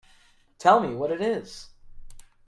[0.57, 1.69] Tell me what it is.